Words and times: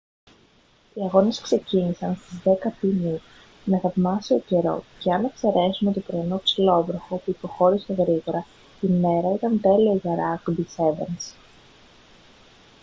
οι 0.93 1.01
αγώνες 1.03 1.41
ξεκίνησαν 1.41 2.15
στις 2.15 2.39
10:00 2.43 2.71
π.μ. 2.79 3.15
με 3.65 3.77
θαυμάσιο 3.79 4.39
καιρό 4.45 4.83
και 4.99 5.13
αν 5.13 5.25
εξαιρέσουμε 5.25 5.93
το 5.93 5.99
πρωινό 5.99 6.39
ψιλόβροχο 6.43 7.15
που 7.15 7.29
υποχώρησε 7.31 7.93
γρήγορα 7.93 8.45
η 8.81 8.87
μέρα 8.87 9.33
ήταν 9.35 9.61
τέλεια 9.61 9.93
για 9.95 10.15
ράγκμπι 10.15 10.63
σέβενς 10.67 11.33